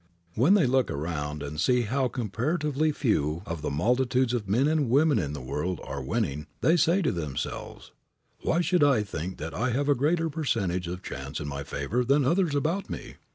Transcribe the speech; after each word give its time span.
When 0.33 0.55
they 0.55 0.65
look 0.65 0.89
around 0.89 1.43
and 1.43 1.61
see 1.61 1.83
how 1.83 2.07
comparatively 2.07 2.91
few 2.91 3.43
of 3.45 3.61
the 3.61 3.69
multitudes 3.69 4.33
of 4.33 4.49
men 4.49 4.67
and 4.67 4.89
women 4.89 5.19
in 5.19 5.33
the 5.33 5.41
world 5.43 5.79
are 5.83 6.01
winning 6.01 6.47
they 6.61 6.75
say 6.75 7.03
to 7.03 7.11
themselves, 7.11 7.91
"Why 8.39 8.61
should 8.61 8.83
I 8.83 9.03
think 9.03 9.37
that 9.37 9.53
I 9.53 9.69
have 9.69 9.87
a 9.89 9.93
greater 9.93 10.27
percentage 10.27 10.87
of 10.87 11.03
chance 11.03 11.39
in 11.39 11.47
my 11.47 11.63
favor 11.63 12.03
than 12.03 12.25
others 12.25 12.55
about 12.55 12.89
me? 12.89 13.17